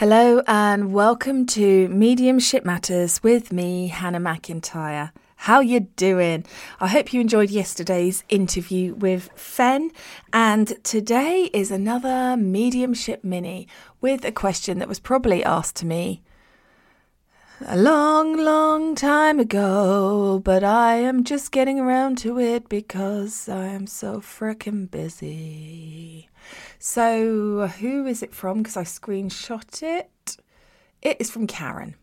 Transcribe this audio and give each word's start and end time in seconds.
Hello 0.00 0.40
and 0.46 0.94
welcome 0.94 1.44
to 1.44 1.86
Mediumship 1.90 2.64
Matters 2.64 3.22
with 3.22 3.52
me, 3.52 3.88
Hannah 3.88 4.18
McIntyre. 4.18 5.10
How 5.36 5.60
you 5.60 5.80
doing? 5.80 6.46
I 6.80 6.88
hope 6.88 7.12
you 7.12 7.20
enjoyed 7.20 7.50
yesterday's 7.50 8.24
interview 8.30 8.94
with 8.94 9.28
Fen 9.34 9.90
and 10.32 10.82
today 10.84 11.50
is 11.52 11.70
another 11.70 12.34
mediumship 12.38 13.22
mini 13.22 13.68
with 14.00 14.24
a 14.24 14.32
question 14.32 14.78
that 14.78 14.88
was 14.88 14.98
probably 14.98 15.44
asked 15.44 15.76
to 15.76 15.86
me 15.86 16.22
a 17.66 17.76
long, 17.76 18.38
long 18.38 18.94
time 18.94 19.38
ago, 19.38 20.40
but 20.42 20.64
I 20.64 20.94
am 20.94 21.24
just 21.24 21.52
getting 21.52 21.78
around 21.78 22.16
to 22.20 22.38
it 22.40 22.70
because 22.70 23.50
I 23.50 23.66
am 23.66 23.86
so 23.86 24.22
frickin' 24.22 24.90
busy. 24.90 26.29
So, 26.82 27.66
who 27.66 28.06
is 28.06 28.22
it 28.22 28.34
from? 28.34 28.62
Because 28.62 28.78
I 28.78 28.84
screenshot 28.84 29.82
it. 29.82 30.38
It 31.02 31.18
is 31.20 31.30
from 31.30 31.46
Karen. 31.46 31.94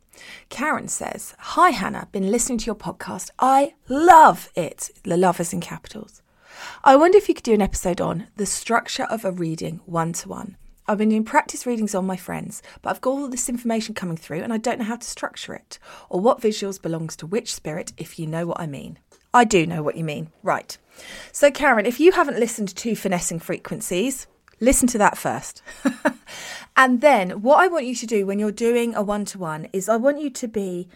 Karen 0.49 0.87
says, 0.87 1.33
Hi 1.39 1.71
Hannah, 1.71 2.07
been 2.11 2.29
listening 2.29 2.59
to 2.59 2.67
your 2.67 2.75
podcast. 2.75 3.31
I 3.39 3.73
love 3.89 4.51
it. 4.55 4.91
The 5.01 5.17
love 5.17 5.39
is 5.39 5.51
in 5.51 5.61
capitals. 5.61 6.21
I 6.83 6.95
wonder 6.95 7.17
if 7.17 7.27
you 7.27 7.33
could 7.33 7.43
do 7.43 7.55
an 7.55 7.61
episode 7.61 7.99
on 7.99 8.27
the 8.35 8.45
structure 8.45 9.05
of 9.05 9.25
a 9.25 9.31
reading 9.31 9.81
one 9.87 10.13
to 10.13 10.29
one. 10.29 10.57
I've 10.87 10.99
been 10.99 11.09
doing 11.09 11.23
practice 11.23 11.65
readings 11.65 11.95
on 11.95 12.05
my 12.05 12.15
friends, 12.15 12.61
but 12.83 12.91
I've 12.91 13.01
got 13.01 13.09
all 13.09 13.29
this 13.29 13.49
information 13.49 13.95
coming 13.95 14.15
through 14.15 14.43
and 14.43 14.53
I 14.53 14.57
don't 14.57 14.77
know 14.77 14.85
how 14.85 14.97
to 14.97 15.07
structure 15.07 15.55
it 15.55 15.79
or 16.07 16.19
what 16.19 16.39
visuals 16.39 16.79
belongs 16.79 17.15
to 17.15 17.25
which 17.25 17.51
spirit, 17.55 17.93
if 17.97 18.19
you 18.19 18.27
know 18.27 18.45
what 18.45 18.59
I 18.59 18.67
mean. 18.67 18.99
I 19.33 19.43
do 19.43 19.65
know 19.65 19.81
what 19.81 19.97
you 19.97 20.03
mean. 20.03 20.29
Right. 20.43 20.77
So, 21.31 21.49
Karen, 21.49 21.87
if 21.87 21.99
you 21.99 22.11
haven't 22.11 22.39
listened 22.39 22.75
to 22.75 22.95
Finessing 22.95 23.39
Frequencies, 23.39 24.27
listen 24.59 24.87
to 24.89 24.97
that 24.97 25.17
first. 25.17 25.61
and 26.77 27.01
then, 27.01 27.41
what 27.41 27.59
I 27.59 27.67
want 27.67 27.85
you 27.85 27.95
to 27.95 28.05
do 28.05 28.25
when 28.25 28.39
you're 28.39 28.51
doing 28.51 28.95
a 28.95 29.01
one 29.01 29.25
to 29.25 29.37
one 29.37 29.67
is 29.73 29.89
I 29.89 29.97
want 29.97 30.19
you 30.19 30.29
to 30.29 30.47
be 30.47 30.87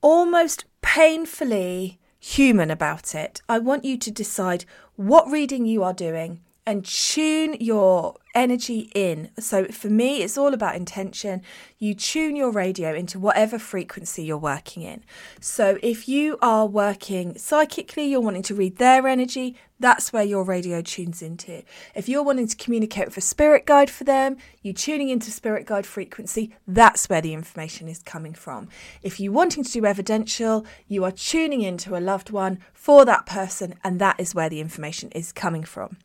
almost 0.00 0.64
painfully 0.80 1.98
human 2.18 2.70
about 2.70 3.14
it. 3.14 3.42
I 3.48 3.58
want 3.58 3.84
you 3.84 3.96
to 3.98 4.10
decide 4.10 4.64
what 4.96 5.30
reading 5.30 5.66
you 5.66 5.82
are 5.82 5.94
doing 5.94 6.40
and 6.66 6.84
tune 6.84 7.56
your 7.60 8.16
energy 8.38 8.90
in. 8.94 9.30
So 9.38 9.66
for 9.66 9.88
me, 9.88 10.22
it's 10.22 10.38
all 10.38 10.54
about 10.54 10.76
intention. 10.76 11.42
You 11.78 11.94
tune 11.94 12.36
your 12.36 12.50
radio 12.50 12.94
into 12.94 13.18
whatever 13.18 13.58
frequency 13.58 14.24
you're 14.24 14.38
working 14.38 14.82
in. 14.82 15.04
So 15.40 15.78
if 15.82 16.08
you 16.08 16.38
are 16.40 16.66
working 16.66 17.36
psychically, 17.36 18.06
you're 18.06 18.20
wanting 18.20 18.42
to 18.44 18.54
read 18.54 18.78
their 18.78 19.06
energy, 19.06 19.56
that's 19.80 20.12
where 20.12 20.24
your 20.24 20.42
radio 20.44 20.82
tunes 20.82 21.22
into. 21.22 21.62
If 21.94 22.08
you're 22.08 22.22
wanting 22.22 22.48
to 22.48 22.56
communicate 22.56 23.06
with 23.06 23.16
a 23.16 23.20
spirit 23.20 23.64
guide 23.64 23.90
for 23.90 24.04
them, 24.04 24.36
you're 24.62 24.74
tuning 24.74 25.08
into 25.08 25.30
spirit 25.30 25.66
guide 25.66 25.86
frequency, 25.86 26.54
that's 26.66 27.08
where 27.08 27.20
the 27.20 27.32
information 27.32 27.88
is 27.88 28.02
coming 28.02 28.34
from. 28.34 28.68
If 29.02 29.20
you're 29.20 29.32
wanting 29.32 29.64
to 29.64 29.72
do 29.72 29.86
evidential, 29.86 30.66
you 30.88 31.04
are 31.04 31.12
tuning 31.12 31.62
into 31.62 31.96
a 31.96 32.00
loved 32.00 32.30
one 32.30 32.58
for 32.72 33.04
that 33.04 33.26
person, 33.26 33.74
and 33.84 34.00
that 34.00 34.18
is 34.18 34.34
where 34.34 34.48
the 34.48 34.60
information 34.60 35.10
is 35.10 35.32
coming 35.32 35.62
from. 35.62 35.98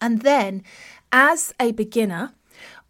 And 0.00 0.22
then, 0.22 0.62
as 1.12 1.54
a 1.60 1.72
beginner, 1.72 2.34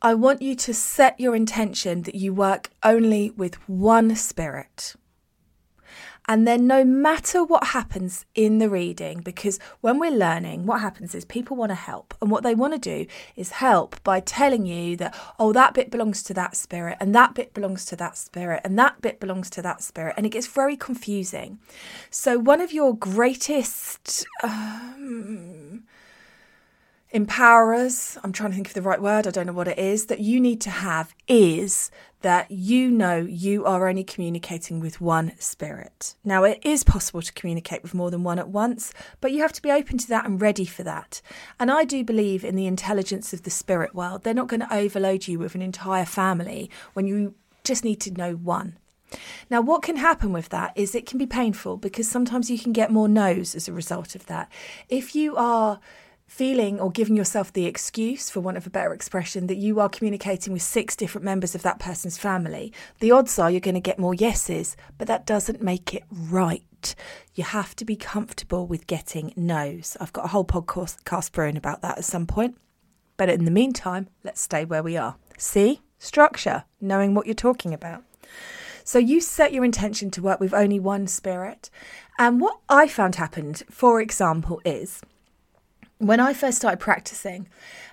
I 0.01 0.15
want 0.15 0.43
you 0.43 0.55
to 0.55 0.75
set 0.75 1.19
your 1.19 1.35
intention 1.35 2.03
that 2.03 2.15
you 2.15 2.33
work 2.33 2.71
only 2.83 3.31
with 3.31 3.57
one 3.69 4.15
spirit. 4.15 4.95
And 6.31 6.47
then, 6.47 6.67
no 6.67 6.85
matter 6.85 7.43
what 7.43 7.69
happens 7.69 8.27
in 8.35 8.59
the 8.59 8.69
reading, 8.69 9.23
because 9.23 9.59
when 9.81 9.99
we're 9.99 10.11
learning, 10.11 10.67
what 10.67 10.83
happens 10.83 11.15
is 11.15 11.25
people 11.25 11.57
want 11.57 11.71
to 11.71 11.75
help. 11.75 12.15
And 12.21 12.31
what 12.31 12.43
they 12.43 12.55
want 12.55 12.75
to 12.75 12.79
do 12.79 13.07
is 13.35 13.53
help 13.53 14.01
by 14.05 14.21
telling 14.21 14.67
you 14.67 14.95
that, 14.99 15.19
oh, 15.39 15.55
that 15.55 15.73
bit 15.73 15.91
belongs 15.91 16.23
to 16.25 16.35
that 16.35 16.55
spirit, 16.55 16.99
and 17.01 17.15
that 17.15 17.33
bit 17.33 17.55
belongs 17.55 17.87
to 17.87 17.97
that 17.97 18.19
spirit, 18.19 18.61
and 18.63 18.79
that 18.79 19.01
bit 19.01 19.21
belongs 19.21 19.49
to 19.51 19.63
that 19.63 19.83
spirit. 19.83 20.15
And 20.19 20.27
it 20.27 20.29
gets 20.29 20.47
very 20.47 20.77
confusing. 20.77 21.61
So, 22.11 22.39
one 22.39 22.61
of 22.61 22.73
your 22.73 22.95
greatest. 22.95 24.27
Um, 24.43 25.58
empowerers, 27.19 28.17
I'm 28.23 28.33
trying 28.33 28.51
to 28.51 28.55
think 28.55 28.69
of 28.69 28.75
the 28.75 28.83
right 28.83 29.01
word, 29.01 29.27
I 29.27 29.31
don't 29.31 29.47
know 29.47 29.53
what 29.53 29.69
it 29.69 29.79
is, 29.79 30.07
that 30.07 30.21
you 30.21 30.41
need 30.41 30.61
to 30.63 30.71
have 30.71 31.15
is 31.27 31.91
that 32.21 32.51
you 32.51 32.91
know 32.91 33.19
you 33.19 33.65
are 33.65 33.89
only 33.89 34.05
communicating 34.05 34.81
with 34.81 35.01
one 35.01 35.33
spirit. 35.39 36.15
Now, 36.25 36.45
it 36.45 36.61
is 36.63 36.85
possible 36.85 37.23
to 37.23 37.33
communicate 37.33 37.83
with 37.83 37.95
more 37.95 38.11
than 38.11 38.25
one 38.25 38.39
at 38.39 38.49
once, 38.49 38.93
but 39.21 39.33
you 39.33 39.43
have 39.43 39.53
to 39.53 39.63
be 39.63 39.71
open 39.71 39.99
to 39.99 40.09
that 40.09 40.27
and 40.27 40.41
ready 40.41 40.65
for 40.65 40.83
that. 40.83 41.21
And 41.59 41.71
I 41.71 41.85
do 41.85 42.05
believe 42.05 42.45
in 42.45 42.57
the 42.57 42.67
intelligence 42.67 43.33
of 43.33 43.43
the 43.43 43.51
spirit 43.51 43.95
world. 43.95 44.23
They're 44.23 44.35
not 44.35 44.49
going 44.49 44.61
to 44.61 44.75
overload 44.75 45.29
you 45.29 45.39
with 45.39 45.55
an 45.55 45.63
entire 45.63 46.05
family 46.05 46.71
when 46.95 47.07
you 47.07 47.35
just 47.65 47.85
need 47.85 48.01
to 48.03 48.13
know 48.13 48.35
one. 48.35 48.79
Now, 49.51 49.61
what 49.61 49.83
can 49.83 49.97
happen 49.97 50.33
with 50.33 50.51
that 50.51 50.73
is 50.75 50.95
it 50.95 51.07
can 51.07 51.19
be 51.19 51.27
painful 51.27 51.79
because 51.79 52.09
sometimes 52.09 52.51
you 52.51 52.59
can 52.59 52.73
get 52.73 52.91
more 52.91 53.09
no's 53.09 53.55
as 53.55 53.69
a 53.69 53.73
result 53.73 54.15
of 54.15 54.27
that. 54.27 54.51
If 54.89 55.15
you 55.15 55.37
are 55.37 55.81
feeling 56.29 56.79
or 56.79 56.93
giving 56.93 57.17
yourself 57.17 57.53
the 57.53 57.67
excuse, 57.67 58.31
for 58.31 58.39
want 58.39 58.57
of 58.57 58.67
a 58.67 58.71
better 58.71 58.93
expression, 58.93 59.49
that 59.49 59.57
you 59.57 59.81
are 59.81 59.89
communicating 59.89 60.53
with 60.53 60.63
six 60.63 60.95
different 60.95 61.25
members 61.25 61.55
of 61.55 61.63
that 61.63 61.81
person's 61.81 62.19
family, 62.19 62.73
the 63.01 63.11
odds 63.11 63.39
are 63.39 63.51
you're 63.51 63.59
going 63.59 63.75
to 63.75 63.81
get 63.81 63.99
more 63.99 64.15
yeses, 64.15 64.77
but 64.99 65.09
that 65.09 65.27
doesn't 65.27 65.63
make 65.63 65.95
it 65.95 66.05
right. 66.13 66.95
You 67.35 67.43
have 67.43 67.75
to 67.77 67.85
be 67.85 67.97
comfortable 67.97 68.67
with 68.67 68.87
getting 68.87 69.33
no's. 69.37 69.97
I've 70.01 70.13
got 70.13 70.27
a 70.27 70.29
whole 70.29 70.45
podcast 70.45 71.33
brewing 71.33 71.57
about 71.57 71.83
that 71.83 71.99
at 71.99 72.05
some 72.05 72.27
point. 72.27 72.57
But 73.17 73.31
in 73.31 73.45
the 73.45 73.51
meantime, 73.51 74.09
let's 74.23 74.41
stay 74.41 74.65
where 74.65 74.83
we 74.83 74.97
are. 74.97 75.17
See? 75.39 75.81
Structure, 75.99 76.65
knowing 76.81 77.15
what 77.15 77.27
you're 77.27 77.35
talking 77.35 77.75
about. 77.75 78.05
So 78.85 78.99
you 78.99 79.21
set 79.21 79.53
your 79.53 79.65
intention 79.65 80.11
to 80.13 80.23
work 80.23 80.39
with 80.39 80.55
only 80.55 80.79
one 80.79 81.09
spirit. 81.09 81.69
And 82.19 82.41
what 82.41 82.61
I 82.69 82.87
found 82.87 83.17
happened, 83.17 83.65
for 83.69 84.01
example, 84.01 84.61
is 84.65 85.01
when 85.99 86.21
I 86.21 86.33
first 86.33 86.59
started 86.59 86.81
practicing, 86.81 87.49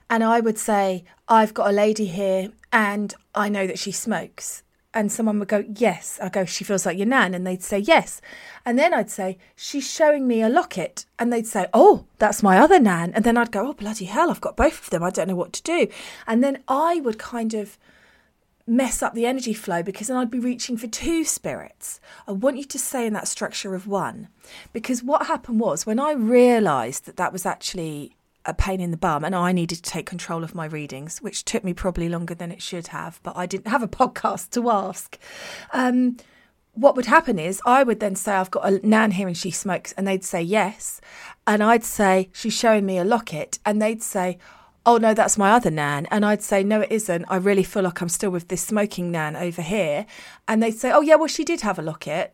and 0.09 0.23
I 0.23 0.39
would 0.39 0.57
say, 0.57 1.03
I've 1.27 1.53
got 1.53 1.69
a 1.69 1.73
lady 1.73 2.05
here 2.05 2.49
and 2.71 3.13
I 3.33 3.49
know 3.49 3.65
that 3.67 3.79
she 3.79 3.91
smokes. 3.91 4.61
And 4.93 5.11
someone 5.11 5.39
would 5.39 5.49
go, 5.49 5.65
Yes. 5.75 6.19
I 6.21 6.29
go, 6.29 6.45
She 6.45 6.63
feels 6.63 6.85
like 6.85 6.97
your 6.97 7.07
nan. 7.07 7.33
And 7.33 7.45
they'd 7.45 7.63
say, 7.63 7.79
Yes. 7.79 8.21
And 8.65 8.79
then 8.79 8.93
I'd 8.93 9.09
say, 9.09 9.37
She's 9.55 9.89
showing 9.89 10.25
me 10.25 10.41
a 10.41 10.47
locket. 10.47 11.05
And 11.19 11.33
they'd 11.33 11.47
say, 11.47 11.67
Oh, 11.73 12.05
that's 12.17 12.41
my 12.41 12.57
other 12.57 12.79
nan. 12.79 13.11
And 13.13 13.25
then 13.25 13.35
I'd 13.35 13.51
go, 13.51 13.67
Oh, 13.67 13.73
bloody 13.73 14.05
hell, 14.05 14.29
I've 14.29 14.39
got 14.39 14.55
both 14.55 14.83
of 14.83 14.89
them. 14.91 15.03
I 15.03 15.09
don't 15.09 15.27
know 15.27 15.35
what 15.35 15.51
to 15.53 15.63
do. 15.63 15.87
And 16.27 16.41
then 16.41 16.63
I 16.69 17.01
would 17.01 17.19
kind 17.19 17.53
of 17.53 17.77
mess 18.67 19.03
up 19.03 19.13
the 19.13 19.25
energy 19.25 19.53
flow 19.53 19.83
because 19.83 20.07
then 20.07 20.17
I'd 20.17 20.31
be 20.31 20.39
reaching 20.39 20.77
for 20.77 20.87
two 20.87 21.23
spirits. 21.23 21.99
I 22.27 22.31
want 22.31 22.57
you 22.57 22.63
to 22.65 22.79
stay 22.79 23.05
in 23.05 23.13
that 23.13 23.27
structure 23.27 23.75
of 23.75 23.87
one 23.87 24.29
because 24.73 25.03
what 25.03 25.27
happened 25.27 25.59
was 25.59 25.85
when 25.85 25.99
I 25.99 26.13
realized 26.13 27.05
that 27.05 27.17
that 27.17 27.31
was 27.31 27.45
actually 27.45 28.15
a 28.45 28.53
pain 28.53 28.79
in 28.79 28.91
the 28.91 28.97
bum 28.97 29.23
and 29.23 29.35
I 29.35 29.51
needed 29.51 29.77
to 29.77 29.81
take 29.89 30.05
control 30.05 30.43
of 30.43 30.55
my 30.55 30.65
readings, 30.65 31.19
which 31.19 31.45
took 31.45 31.63
me 31.63 31.73
probably 31.73 32.09
longer 32.09 32.35
than 32.35 32.51
it 32.51 32.61
should 32.61 32.87
have, 32.87 33.19
but 33.23 33.35
I 33.35 33.45
didn't 33.45 33.67
have 33.71 33.83
a 33.83 33.87
podcast 33.87 34.51
to 34.51 34.69
ask. 34.69 35.17
Um, 35.71 36.17
what 36.73 36.95
would 36.95 37.05
happen 37.05 37.39
is 37.39 37.61
I 37.65 37.83
would 37.83 37.99
then 37.99 38.15
say, 38.15 38.33
I've 38.33 38.51
got 38.51 38.67
a 38.67 38.85
nan 38.85 39.11
here 39.11 39.27
and 39.27 39.37
she 39.37 39.49
smokes, 39.49 39.93
and 39.93 40.05
they'd 40.05 40.25
say 40.25 40.41
yes. 40.41 40.99
And 41.47 41.63
I'd 41.63 41.85
say, 41.85 42.29
she's 42.33 42.53
showing 42.53 42.85
me 42.85 42.97
a 42.97 43.05
locket, 43.05 43.59
and 43.65 43.81
they'd 43.81 44.03
say, 44.03 44.37
oh 44.85 44.97
no, 44.97 45.13
that's 45.13 45.37
my 45.37 45.51
other 45.51 45.71
nan. 45.71 46.05
And 46.11 46.25
I'd 46.25 46.43
say, 46.43 46.63
no, 46.63 46.81
it 46.81 46.91
isn't. 46.91 47.25
I 47.27 47.37
really 47.37 47.63
feel 47.63 47.83
like 47.83 48.01
I'm 48.01 48.09
still 48.09 48.29
with 48.29 48.47
this 48.47 48.61
smoking 48.61 49.11
nan 49.11 49.35
over 49.35 49.61
here. 49.61 50.05
And 50.47 50.61
they'd 50.61 50.71
say, 50.71 50.91
oh 50.91 51.01
yeah, 51.01 51.15
well, 51.15 51.27
she 51.27 51.43
did 51.43 51.61
have 51.61 51.79
a 51.79 51.81
locket. 51.81 52.33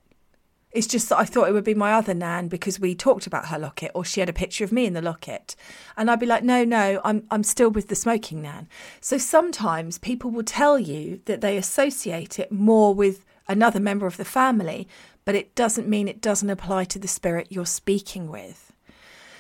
It's 0.72 0.88
just 0.88 1.10
that 1.10 1.18
I 1.18 1.26
thought 1.26 1.50
it 1.50 1.52
would 1.54 1.66
be 1.66 1.74
my 1.74 1.94
other 1.94 2.14
nan 2.14 2.48
because 2.48 2.80
we 2.80 2.96
talked 2.96 3.28
about 3.28 3.48
her 3.48 3.60
locket 3.60 3.92
or 3.94 4.06
she 4.06 4.22
had 4.22 4.30
a 4.30 4.34
picture 4.34 4.64
of 4.64 4.72
me 4.72 4.86
in 4.86 4.94
the 4.94 5.02
locket. 5.02 5.56
And 5.98 6.10
I'd 6.10 6.20
be 6.20 6.26
like, 6.26 6.44
no, 6.44 6.64
no, 6.64 7.02
I'm, 7.04 7.26
I'm 7.30 7.44
still 7.44 7.70
with 7.70 7.90
the 7.90 7.96
smoking 7.96 8.42
nan. 8.42 8.70
So 9.02 9.18
sometimes 9.18 9.98
people 9.98 10.32
will 10.32 10.44
tell 10.44 10.80
you 10.80 11.22
that 11.26 11.42
they 11.42 11.58
associate 11.58 12.40
it 12.40 12.52
more 12.52 12.94
with 12.94 13.26
another 13.50 13.82
member 13.82 14.08
of 14.08 14.16
the 14.16 14.26
family, 14.26 14.88
but 15.26 15.36
it 15.36 15.56
doesn't 15.56 15.90
mean 15.90 16.08
it 16.08 16.22
doesn't 16.22 16.50
apply 16.50 16.86
to 16.86 17.00
the 17.00 17.08
spirit 17.08 17.48
you're 17.50 17.66
speaking 17.66 18.30
with. 18.30 18.72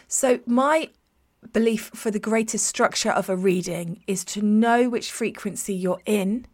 So 0.07 0.41
my 0.45 0.89
belief 1.53 1.91
for 1.93 2.11
the 2.11 2.19
greatest 2.19 2.65
structure 2.65 3.11
of 3.11 3.29
a 3.29 3.35
reading 3.35 4.03
is 4.07 4.23
to 4.25 4.41
know 4.41 4.89
which 4.89 5.11
frequency 5.11 5.73
you're 5.73 6.01
in 6.05 6.47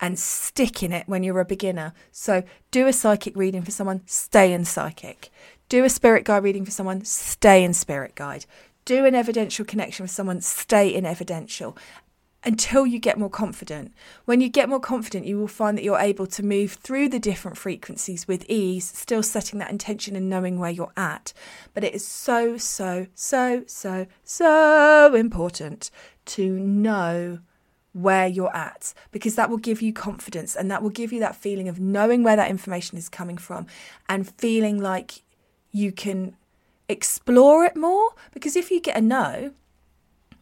and 0.00 0.18
stick 0.18 0.82
in 0.82 0.92
it 0.92 1.08
when 1.08 1.22
you're 1.22 1.40
a 1.40 1.44
beginner. 1.44 1.92
So, 2.12 2.42
do 2.70 2.86
a 2.86 2.92
psychic 2.92 3.36
reading 3.36 3.62
for 3.62 3.70
someone, 3.70 4.02
stay 4.06 4.52
in 4.52 4.64
psychic. 4.64 5.30
Do 5.68 5.84
a 5.84 5.90
spirit 5.90 6.24
guide 6.24 6.44
reading 6.44 6.64
for 6.64 6.70
someone, 6.70 7.04
stay 7.04 7.64
in 7.64 7.74
spirit 7.74 8.14
guide. 8.14 8.46
Do 8.84 9.04
an 9.04 9.14
evidential 9.14 9.64
connection 9.64 10.04
with 10.04 10.10
someone, 10.10 10.40
stay 10.40 10.88
in 10.88 11.04
evidential 11.04 11.76
until 12.48 12.86
you 12.86 12.98
get 12.98 13.18
more 13.18 13.28
confident. 13.28 13.92
When 14.24 14.40
you 14.40 14.48
get 14.48 14.70
more 14.70 14.80
confident, 14.80 15.26
you 15.26 15.38
will 15.38 15.48
find 15.48 15.76
that 15.76 15.84
you're 15.84 15.98
able 15.98 16.26
to 16.28 16.42
move 16.42 16.72
through 16.72 17.10
the 17.10 17.18
different 17.18 17.58
frequencies 17.58 18.26
with 18.26 18.46
ease, 18.48 18.86
still 18.86 19.22
setting 19.22 19.58
that 19.58 19.70
intention 19.70 20.16
and 20.16 20.30
knowing 20.30 20.58
where 20.58 20.70
you're 20.70 20.92
at. 20.96 21.34
But 21.74 21.84
it 21.84 21.94
is 21.94 22.06
so, 22.06 22.56
so, 22.56 23.06
so, 23.14 23.64
so, 23.66 24.06
so 24.24 25.14
important 25.14 25.90
to 26.24 26.58
know 26.58 27.40
where 27.92 28.26
you're 28.26 28.56
at 28.56 28.94
because 29.12 29.34
that 29.34 29.50
will 29.50 29.58
give 29.58 29.82
you 29.82 29.92
confidence 29.92 30.56
and 30.56 30.70
that 30.70 30.82
will 30.82 30.88
give 30.88 31.12
you 31.12 31.20
that 31.20 31.36
feeling 31.36 31.68
of 31.68 31.78
knowing 31.78 32.22
where 32.22 32.36
that 32.36 32.50
information 32.50 32.96
is 32.96 33.10
coming 33.10 33.36
from 33.36 33.66
and 34.08 34.32
feeling 34.38 34.80
like 34.80 35.22
you 35.70 35.92
can 35.92 36.34
explore 36.88 37.66
it 37.66 37.76
more. 37.76 38.14
Because 38.32 38.56
if 38.56 38.70
you 38.70 38.80
get 38.80 38.96
a 38.96 39.02
no, 39.02 39.52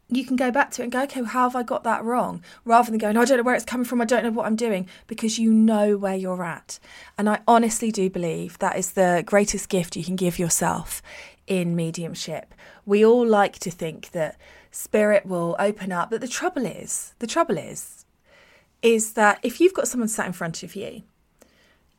you 0.08 0.24
can 0.24 0.36
go 0.36 0.50
back 0.50 0.70
to 0.70 0.82
it 0.82 0.84
and 0.84 0.92
go, 0.92 1.02
okay, 1.02 1.20
well, 1.20 1.30
how 1.30 1.42
have 1.48 1.56
I 1.56 1.62
got 1.62 1.82
that 1.84 2.04
wrong? 2.04 2.42
Rather 2.64 2.90
than 2.90 2.98
going, 2.98 3.16
I 3.16 3.24
don't 3.24 3.38
know 3.38 3.42
where 3.42 3.56
it's 3.56 3.64
coming 3.64 3.84
from, 3.84 4.00
I 4.00 4.04
don't 4.04 4.22
know 4.22 4.30
what 4.30 4.46
I'm 4.46 4.56
doing, 4.56 4.88
because 5.06 5.38
you 5.38 5.52
know 5.52 5.96
where 5.96 6.14
you're 6.14 6.44
at. 6.44 6.78
And 7.18 7.28
I 7.28 7.40
honestly 7.48 7.90
do 7.90 8.08
believe 8.08 8.58
that 8.58 8.76
is 8.76 8.92
the 8.92 9.24
greatest 9.26 9.68
gift 9.68 9.96
you 9.96 10.04
can 10.04 10.16
give 10.16 10.38
yourself 10.38 11.02
in 11.46 11.74
mediumship. 11.74 12.54
We 12.84 13.04
all 13.04 13.26
like 13.26 13.58
to 13.60 13.70
think 13.70 14.10
that 14.12 14.38
spirit 14.70 15.26
will 15.26 15.56
open 15.58 15.90
up, 15.90 16.10
but 16.10 16.20
the 16.20 16.28
trouble 16.28 16.66
is, 16.66 17.14
the 17.18 17.26
trouble 17.26 17.58
is, 17.58 18.04
is 18.82 19.14
that 19.14 19.40
if 19.42 19.60
you've 19.60 19.74
got 19.74 19.88
someone 19.88 20.08
sat 20.08 20.26
in 20.26 20.32
front 20.32 20.62
of 20.62 20.76
you, 20.76 21.02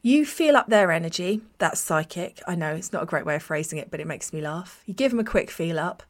you 0.01 0.25
feel 0.25 0.55
up 0.55 0.67
their 0.69 0.91
energy, 0.91 1.41
that's 1.57 1.81
psychic. 1.81 2.39
I 2.47 2.55
know 2.55 2.73
it's 2.73 2.93
not 2.93 3.03
a 3.03 3.07
great 3.07 3.25
way 3.25 3.35
of 3.35 3.43
phrasing 3.43 3.79
it, 3.79 3.91
but 3.91 3.99
it 3.99 4.07
makes 4.07 4.31
me 4.31 4.39
laugh. 4.39 4.81
You 4.85 4.93
give 4.93 5.11
them 5.11 5.19
a 5.19 5.25
quick 5.25 5.51
feel 5.51 5.77
up 5.77 6.03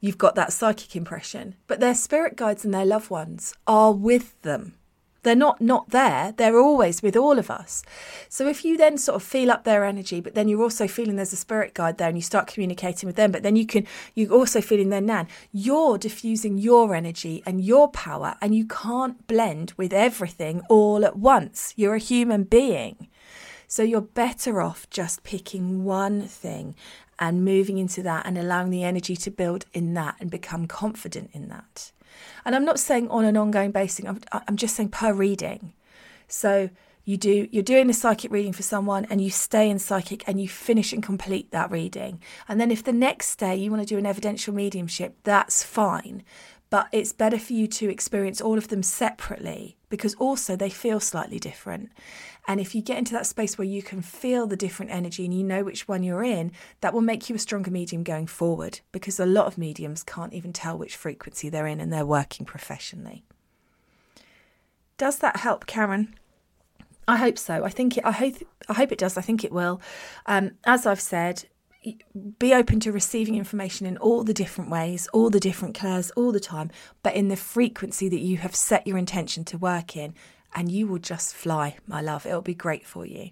you've 0.00 0.18
got 0.18 0.34
that 0.34 0.52
psychic 0.52 0.96
impression. 0.96 1.56
But 1.66 1.80
their 1.80 1.94
spirit 1.94 2.36
guides 2.36 2.64
and 2.64 2.74
their 2.74 2.86
loved 2.86 3.10
ones 3.10 3.54
are 3.66 3.92
with 3.92 4.40
them. 4.42 4.74
They're 5.22 5.36
not 5.36 5.60
not 5.60 5.90
there. 5.90 6.32
They're 6.36 6.58
always 6.58 7.02
with 7.02 7.14
all 7.14 7.38
of 7.38 7.50
us. 7.50 7.82
So 8.28 8.48
if 8.48 8.64
you 8.64 8.78
then 8.78 8.96
sort 8.96 9.16
of 9.16 9.22
feel 9.22 9.50
up 9.50 9.64
their 9.64 9.84
energy, 9.84 10.20
but 10.20 10.34
then 10.34 10.48
you're 10.48 10.62
also 10.62 10.88
feeling 10.88 11.16
there's 11.16 11.32
a 11.32 11.36
spirit 11.36 11.74
guide 11.74 11.98
there, 11.98 12.08
and 12.08 12.16
you 12.16 12.22
start 12.22 12.46
communicating 12.46 13.06
with 13.06 13.16
them, 13.16 13.30
but 13.30 13.42
then 13.42 13.54
you 13.54 13.66
can 13.66 13.86
you're 14.14 14.32
also 14.32 14.62
feeling 14.62 14.88
their 14.88 15.02
nan. 15.02 15.28
You're 15.52 15.98
diffusing 15.98 16.56
your 16.56 16.94
energy 16.94 17.42
and 17.44 17.62
your 17.62 17.88
power, 17.88 18.36
and 18.40 18.54
you 18.54 18.66
can't 18.66 19.26
blend 19.26 19.74
with 19.76 19.92
everything 19.92 20.62
all 20.70 21.04
at 21.04 21.16
once. 21.16 21.74
You're 21.76 21.96
a 21.96 21.98
human 21.98 22.44
being. 22.44 23.08
So 23.70 23.84
you're 23.84 24.00
better 24.00 24.60
off 24.60 24.90
just 24.90 25.22
picking 25.22 25.84
one 25.84 26.22
thing 26.22 26.74
and 27.20 27.44
moving 27.44 27.78
into 27.78 28.02
that 28.02 28.26
and 28.26 28.36
allowing 28.36 28.70
the 28.70 28.82
energy 28.82 29.14
to 29.14 29.30
build 29.30 29.64
in 29.72 29.94
that 29.94 30.16
and 30.18 30.28
become 30.28 30.66
confident 30.66 31.30
in 31.32 31.48
that. 31.50 31.92
And 32.44 32.56
I'm 32.56 32.64
not 32.64 32.80
saying 32.80 33.08
on 33.10 33.24
an 33.24 33.36
ongoing 33.36 33.70
basis, 33.70 34.04
I'm, 34.04 34.18
I'm 34.32 34.56
just 34.56 34.74
saying 34.74 34.88
per 34.88 35.12
reading. 35.12 35.72
So 36.26 36.70
you 37.04 37.16
do 37.16 37.46
you're 37.52 37.62
doing 37.62 37.88
a 37.88 37.94
psychic 37.94 38.32
reading 38.32 38.52
for 38.52 38.64
someone 38.64 39.04
and 39.04 39.20
you 39.20 39.30
stay 39.30 39.70
in 39.70 39.78
psychic 39.78 40.26
and 40.26 40.40
you 40.40 40.48
finish 40.48 40.92
and 40.92 41.00
complete 41.00 41.52
that 41.52 41.70
reading. 41.70 42.20
And 42.48 42.60
then 42.60 42.72
if 42.72 42.82
the 42.82 42.92
next 42.92 43.36
day 43.36 43.54
you 43.54 43.70
want 43.70 43.84
to 43.84 43.94
do 43.94 43.98
an 43.98 44.06
evidential 44.06 44.52
mediumship, 44.52 45.16
that's 45.22 45.62
fine. 45.62 46.24
But 46.70 46.88
it's 46.90 47.12
better 47.12 47.38
for 47.38 47.52
you 47.52 47.68
to 47.68 47.88
experience 47.88 48.40
all 48.40 48.58
of 48.58 48.66
them 48.66 48.82
separately 48.82 49.76
because 49.90 50.14
also 50.14 50.56
they 50.56 50.70
feel 50.70 51.00
slightly 51.00 51.38
different. 51.38 51.90
And 52.48 52.58
if 52.58 52.74
you 52.74 52.80
get 52.80 52.96
into 52.96 53.12
that 53.12 53.26
space 53.26 53.58
where 53.58 53.66
you 53.66 53.82
can 53.82 54.00
feel 54.00 54.46
the 54.46 54.56
different 54.56 54.90
energy 54.90 55.26
and 55.26 55.34
you 55.34 55.44
know 55.44 55.62
which 55.62 55.86
one 55.86 56.02
you're 56.02 56.24
in, 56.24 56.52
that 56.80 56.94
will 56.94 57.02
make 57.02 57.28
you 57.28 57.36
a 57.36 57.38
stronger 57.38 57.70
medium 57.70 58.02
going 58.02 58.26
forward 58.26 58.80
because 58.92 59.20
a 59.20 59.26
lot 59.26 59.46
of 59.46 59.58
mediums 59.58 60.02
can't 60.02 60.32
even 60.32 60.52
tell 60.52 60.78
which 60.78 60.96
frequency 60.96 61.50
they're 61.50 61.66
in 61.66 61.80
and 61.80 61.92
they're 61.92 62.06
working 62.06 62.46
professionally. 62.46 63.24
Does 64.96 65.18
that 65.18 65.38
help, 65.38 65.66
Karen? 65.66 66.14
I 67.06 67.16
hope 67.16 67.38
so. 67.38 67.64
I 67.64 67.70
think 67.70 67.98
it, 67.98 68.04
I 68.04 68.12
hope 68.12 68.34
I 68.68 68.74
hope 68.74 68.92
it 68.92 68.98
does. 68.98 69.16
I 69.16 69.20
think 69.20 69.44
it 69.44 69.52
will. 69.52 69.80
Um, 70.26 70.52
as 70.64 70.86
I've 70.86 71.00
said, 71.00 71.44
be 72.38 72.54
open 72.54 72.80
to 72.80 72.92
receiving 72.92 73.36
information 73.36 73.86
in 73.86 73.96
all 73.98 74.22
the 74.22 74.34
different 74.34 74.70
ways, 74.70 75.08
all 75.12 75.30
the 75.30 75.40
different 75.40 75.74
clairs, 75.74 76.10
all 76.12 76.32
the 76.32 76.40
time, 76.40 76.70
but 77.02 77.14
in 77.14 77.28
the 77.28 77.36
frequency 77.36 78.08
that 78.08 78.20
you 78.20 78.36
have 78.38 78.54
set 78.54 78.86
your 78.86 78.98
intention 78.98 79.44
to 79.46 79.58
work 79.58 79.96
in, 79.96 80.14
and 80.54 80.70
you 80.70 80.86
will 80.86 80.98
just 80.98 81.34
fly, 81.34 81.76
my 81.86 82.00
love. 82.00 82.26
It'll 82.26 82.42
be 82.42 82.54
great 82.54 82.86
for 82.86 83.06
you. 83.06 83.30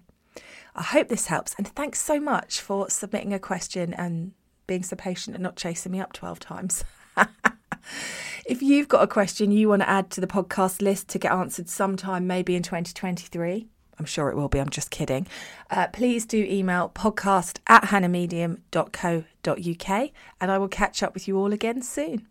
I 0.75 0.83
hope 0.83 1.09
this 1.09 1.27
helps, 1.27 1.53
and 1.57 1.67
thanks 1.67 2.01
so 2.01 2.19
much 2.19 2.61
for 2.61 2.89
submitting 2.89 3.33
a 3.33 3.39
question 3.39 3.93
and 3.93 4.31
being 4.65 4.83
so 4.83 4.95
patient 4.95 5.35
and 5.35 5.43
not 5.43 5.55
chasing 5.55 5.91
me 5.91 5.99
up 5.99 6.13
12 6.13 6.39
times. 6.39 6.83
if 8.45 8.61
you've 8.61 8.87
got 8.87 9.03
a 9.03 9.07
question 9.07 9.51
you 9.51 9.67
want 9.69 9.81
to 9.81 9.89
add 9.89 10.09
to 10.11 10.21
the 10.21 10.27
podcast 10.27 10.81
list 10.81 11.09
to 11.09 11.19
get 11.19 11.31
answered 11.31 11.69
sometime, 11.69 12.25
maybe 12.25 12.55
in 12.55 12.63
2023, 12.63 13.67
I'm 13.99 14.05
sure 14.05 14.29
it 14.29 14.35
will 14.35 14.47
be, 14.47 14.59
I'm 14.59 14.69
just 14.69 14.89
kidding. 14.89 15.27
Uh, 15.69 15.87
please 15.87 16.25
do 16.25 16.45
email 16.49 16.91
podcast 16.95 17.57
at 17.67 17.83
hannahmedium.co.uk 17.83 20.11
and 20.41 20.51
I 20.51 20.57
will 20.57 20.69
catch 20.69 21.03
up 21.03 21.13
with 21.13 21.27
you 21.27 21.37
all 21.37 21.53
again 21.53 21.81
soon. 21.81 22.25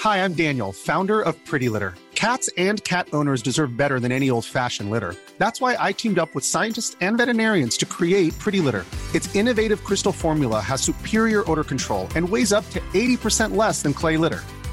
Hi, 0.00 0.22
I'm 0.22 0.34
Daniel, 0.34 0.72
founder 0.72 1.22
of 1.22 1.42
Pretty 1.46 1.68
Litter. 1.68 1.94
Cats 2.14 2.48
and 2.56 2.82
cat 2.84 3.08
owners 3.12 3.42
deserve 3.42 3.76
better 3.76 3.98
than 3.98 4.12
any 4.12 4.30
old 4.30 4.44
fashioned 4.44 4.90
litter. 4.90 5.16
That's 5.38 5.60
why 5.60 5.76
I 5.78 5.92
teamed 5.92 6.18
up 6.18 6.34
with 6.34 6.44
scientists 6.44 6.96
and 7.00 7.18
veterinarians 7.18 7.76
to 7.78 7.86
create 7.86 8.38
Pretty 8.38 8.60
Litter. 8.60 8.84
Its 9.14 9.34
innovative 9.34 9.82
crystal 9.84 10.12
formula 10.12 10.60
has 10.60 10.80
superior 10.80 11.50
odor 11.50 11.64
control 11.64 12.08
and 12.14 12.28
weighs 12.28 12.52
up 12.52 12.68
to 12.70 12.80
80% 12.94 13.56
less 13.56 13.82
than 13.82 13.92
clay 13.92 14.16
litter. 14.16 14.42